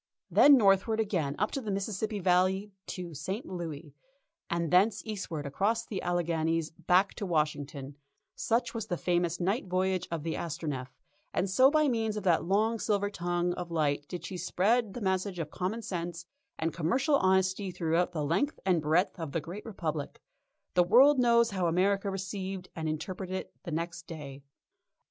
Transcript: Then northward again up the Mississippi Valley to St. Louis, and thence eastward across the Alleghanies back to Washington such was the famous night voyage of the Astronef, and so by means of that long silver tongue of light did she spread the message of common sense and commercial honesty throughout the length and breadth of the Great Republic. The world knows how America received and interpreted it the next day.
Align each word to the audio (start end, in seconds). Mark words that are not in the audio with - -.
Then 0.31 0.57
northward 0.57 0.99
again 0.99 1.35
up 1.37 1.51
the 1.51 1.69
Mississippi 1.69 2.17
Valley 2.17 2.71
to 2.87 3.13
St. 3.13 3.45
Louis, 3.45 3.93
and 4.49 4.71
thence 4.71 5.03
eastward 5.05 5.45
across 5.45 5.85
the 5.85 6.01
Alleghanies 6.01 6.71
back 6.71 7.13
to 7.13 7.25
Washington 7.27 7.95
such 8.33 8.73
was 8.73 8.87
the 8.87 8.97
famous 8.97 9.39
night 9.39 9.67
voyage 9.67 10.07
of 10.09 10.23
the 10.23 10.33
Astronef, 10.33 10.87
and 11.35 11.47
so 11.47 11.69
by 11.69 11.87
means 11.87 12.17
of 12.17 12.23
that 12.23 12.43
long 12.43 12.79
silver 12.79 13.11
tongue 13.11 13.53
of 13.53 13.69
light 13.69 14.07
did 14.07 14.25
she 14.25 14.37
spread 14.37 14.95
the 14.95 15.01
message 15.01 15.37
of 15.37 15.51
common 15.51 15.83
sense 15.83 16.25
and 16.57 16.73
commercial 16.73 17.17
honesty 17.17 17.69
throughout 17.69 18.11
the 18.11 18.25
length 18.25 18.59
and 18.65 18.81
breadth 18.81 19.19
of 19.19 19.33
the 19.33 19.39
Great 19.39 19.67
Republic. 19.67 20.19
The 20.73 20.81
world 20.83 21.19
knows 21.19 21.51
how 21.51 21.67
America 21.67 22.09
received 22.09 22.69
and 22.75 22.89
interpreted 22.89 23.35
it 23.35 23.53
the 23.65 23.71
next 23.71 24.07
day. 24.07 24.41